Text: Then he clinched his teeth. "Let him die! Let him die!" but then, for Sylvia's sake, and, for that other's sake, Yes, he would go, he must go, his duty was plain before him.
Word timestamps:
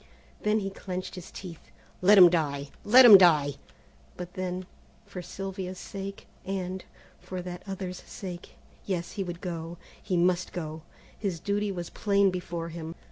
Then 0.41 0.61
he 0.61 0.71
clinched 0.71 1.13
his 1.13 1.29
teeth. 1.29 1.69
"Let 2.01 2.17
him 2.17 2.27
die! 2.31 2.69
Let 2.83 3.05
him 3.05 3.19
die!" 3.19 3.53
but 4.17 4.33
then, 4.33 4.65
for 5.05 5.21
Sylvia's 5.21 5.77
sake, 5.77 6.25
and, 6.43 6.83
for 7.19 7.39
that 7.43 7.61
other's 7.67 8.01
sake, 8.01 8.55
Yes, 8.83 9.11
he 9.11 9.23
would 9.23 9.41
go, 9.41 9.77
he 10.01 10.17
must 10.17 10.53
go, 10.53 10.81
his 11.15 11.39
duty 11.39 11.71
was 11.71 11.91
plain 11.91 12.31
before 12.31 12.69
him. 12.69 12.95